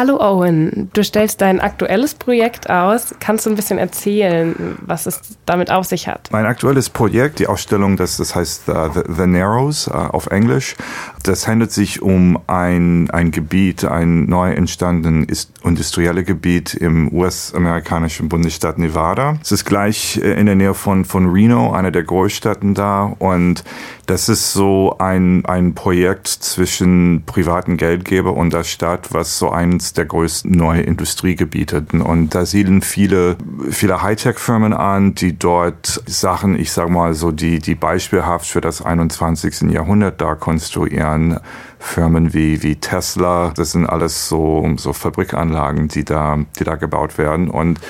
[0.00, 3.14] Hallo Owen, du stellst dein aktuelles Projekt aus.
[3.20, 6.30] Kannst du ein bisschen erzählen, was es damit auf sich hat?
[6.32, 10.74] Mein aktuelles Projekt, die Ausstellung, das, das heißt uh, The, The, Narrows uh, auf Englisch,
[11.22, 18.78] das handelt sich um ein, ein Gebiet, ein neu entstandenes industrielles Gebiet im US-amerikanischen Bundesstaat
[18.78, 19.36] Nevada.
[19.42, 23.14] Es ist gleich äh, in der Nähe von, von Reno, einer der Großstädten da.
[23.18, 23.64] Und
[24.06, 29.89] das ist so ein, ein Projekt zwischen privaten Geldgeber und der Stadt, was so eins
[29.92, 31.84] der größten neuen Industriegebiete.
[32.02, 33.36] Und da siedeln viele,
[33.70, 38.82] viele Hightech-Firmen an, die dort Sachen, ich sag mal so, die, die beispielhaft für das
[38.82, 39.70] 21.
[39.72, 41.40] Jahrhundert da konstruieren.
[41.78, 47.16] Firmen wie, wie Tesla, das sind alles so, so Fabrikanlagen, die da, die da gebaut
[47.16, 47.48] werden.
[47.48, 47.80] Und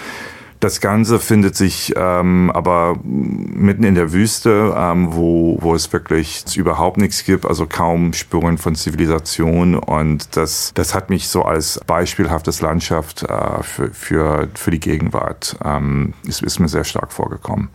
[0.61, 6.45] das Ganze findet sich ähm, aber mitten in der Wüste, ähm, wo, wo es wirklich
[6.55, 9.75] überhaupt nichts gibt, also kaum Spuren von Zivilisation.
[9.75, 15.57] Und das, das hat mich so als beispielhaftes Landschaft äh, für, für, für die Gegenwart,
[15.65, 17.71] ähm, ist, ist mir sehr stark vorgekommen.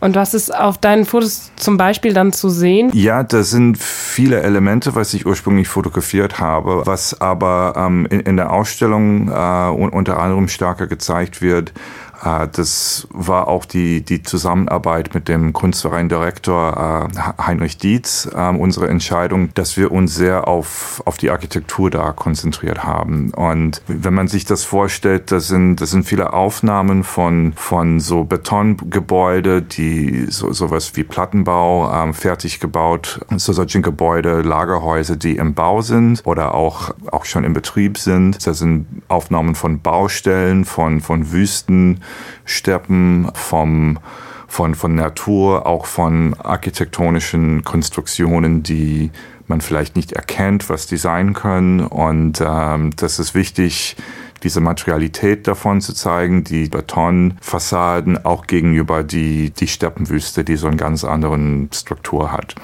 [0.00, 2.90] Und was ist auf deinen Fotos zum Beispiel dann zu sehen?
[2.94, 8.36] Ja, da sind viele Elemente, was ich ursprünglich fotografiert habe, was aber ähm, in, in,
[8.38, 11.74] der Ausstellung äh, unter anderem stärker gezeigt wird
[12.22, 19.54] das war auch die, die Zusammenarbeit mit dem Kunstvereindirektor äh, Heinrich Dietz, ähm, unsere Entscheidung,
[19.54, 23.30] dass wir uns sehr auf, auf die Architektur da konzentriert haben.
[23.30, 28.24] Und wenn man sich das vorstellt, das sind, das sind viele Aufnahmen von, von so
[28.24, 35.54] Betongebäude, die so, sowas wie Plattenbau ähm, fertig gebaut, so solchen Gebäude, Lagerhäuser, die im
[35.54, 38.46] Bau sind oder auch, auch schon im Betrieb sind.
[38.46, 42.00] Das sind Aufnahmen von Baustellen, von, von Wüsten,
[42.44, 43.98] Steppen, vom,
[44.46, 49.10] von, von Natur, auch von architektonischen Konstruktionen, die
[49.46, 51.80] man vielleicht nicht erkennt, was die sein können.
[51.80, 53.96] Und ähm, das ist wichtig,
[54.42, 60.76] diese Materialität davon zu zeigen, die Betonfassaden auch gegenüber die, die Steppenwüste, die so eine
[60.76, 61.38] ganz andere
[61.74, 62.54] Struktur hat.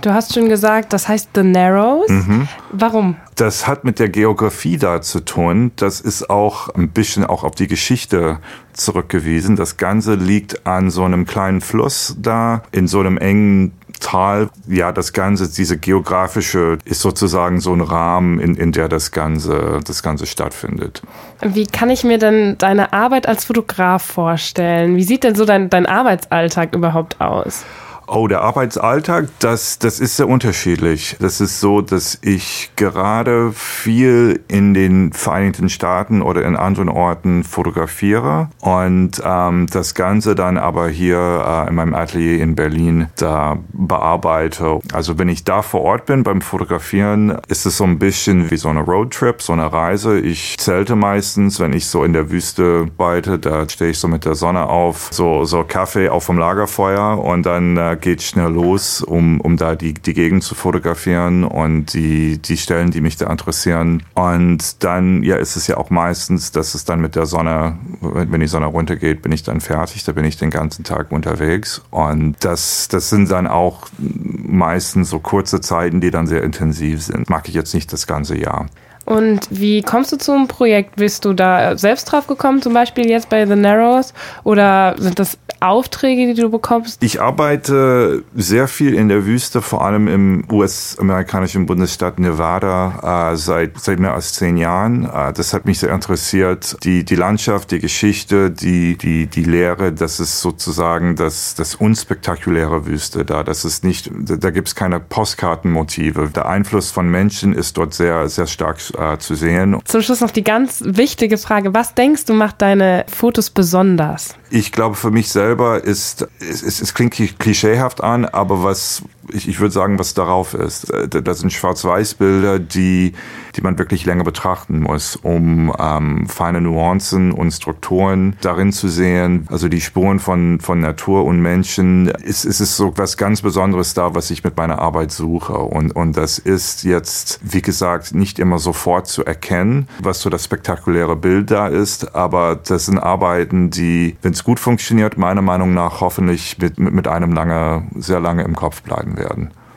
[0.00, 2.08] Du hast schon gesagt, das heißt The Narrows.
[2.08, 2.48] Mhm.
[2.70, 3.16] Warum?
[3.34, 5.72] Das hat mit der Geografie da zu tun.
[5.76, 8.38] Das ist auch ein bisschen auch auf die Geschichte
[8.72, 9.56] zurückgewiesen.
[9.56, 14.48] Das Ganze liegt an so einem kleinen Fluss da, in so einem engen Tal.
[14.68, 19.80] Ja, das Ganze, diese geografische, ist sozusagen so ein Rahmen, in, in der das Ganze,
[19.84, 21.02] das Ganze stattfindet.
[21.42, 24.96] Wie kann ich mir denn deine Arbeit als Fotograf vorstellen?
[24.96, 27.64] Wie sieht denn so dein, dein Arbeitsalltag überhaupt aus?
[28.10, 31.16] Oh, der Arbeitsalltag, das, das ist sehr unterschiedlich.
[31.20, 37.44] Das ist so, dass ich gerade viel in den Vereinigten Staaten oder in anderen Orten
[37.44, 43.58] fotografiere und ähm, das Ganze dann aber hier äh, in meinem Atelier in Berlin da
[43.74, 44.80] bearbeite.
[44.94, 48.56] Also wenn ich da vor Ort bin beim Fotografieren, ist es so ein bisschen wie
[48.56, 50.18] so eine Roadtrip, so eine Reise.
[50.18, 54.24] Ich zelte meistens, wenn ich so in der Wüste arbeite, da stehe ich so mit
[54.24, 59.02] der Sonne auf, so, so Kaffee auf dem Lagerfeuer und dann äh, geht schnell los,
[59.02, 63.30] um, um da die, die Gegend zu fotografieren und die, die Stellen, die mich da
[63.30, 64.02] interessieren.
[64.14, 68.40] Und dann, ja, ist es ja auch meistens, dass es dann mit der Sonne, wenn
[68.40, 71.82] die Sonne runtergeht, bin ich dann fertig, da bin ich den ganzen Tag unterwegs.
[71.90, 77.28] Und das, das sind dann auch meistens so kurze Zeiten, die dann sehr intensiv sind.
[77.28, 78.66] Mag ich jetzt nicht das ganze Jahr.
[79.08, 80.96] Und wie kommst du zum Projekt?
[80.96, 84.12] Bist du da selbst drauf gekommen, zum Beispiel jetzt bei The Narrows?
[84.44, 87.02] Oder sind das Aufträge, die du bekommst?
[87.02, 93.78] Ich arbeite sehr viel in der Wüste, vor allem im US-amerikanischen Bundesstaat Nevada äh, seit,
[93.80, 95.04] seit mehr als zehn Jahren.
[95.04, 96.76] Äh, das hat mich sehr interessiert.
[96.84, 102.86] Die, die Landschaft, die Geschichte, die, die, die Lehre, das ist sozusagen das, das unspektakuläre
[102.86, 103.42] Wüste da.
[103.42, 106.30] Das ist nicht, da, gibt es keine Postkartenmotive.
[106.34, 109.78] Der Einfluss von Menschen ist dort sehr, sehr stark äh, zu sehen.
[109.84, 111.74] Zum Schluss noch die ganz wichtige Frage.
[111.74, 114.34] Was denkst du macht deine Fotos besonders?
[114.50, 119.48] Ich glaube, für mich selber ist, es, es, es klingt klischeehaft an, aber was, ich,
[119.48, 120.90] ich würde sagen, was darauf ist.
[120.90, 123.12] Äh, das sind Schwarz-Weiß-Bilder, die,
[123.56, 129.46] die man wirklich länger betrachten muss, um ähm, feine Nuancen und Strukturen darin zu sehen.
[129.50, 132.08] Also die Spuren von, von Natur und Menschen.
[132.08, 135.54] Es, es ist so was ganz Besonderes da, was ich mit meiner Arbeit suche.
[135.54, 140.44] Und, und das ist jetzt, wie gesagt, nicht immer sofort zu erkennen, was so das
[140.44, 142.14] spektakuläre Bild da ist.
[142.14, 146.94] Aber das sind Arbeiten, die, wenn es gut funktioniert, meiner Meinung nach hoffentlich mit, mit,
[146.94, 149.52] mit einem lange, sehr lange im Kopf bleiben werden.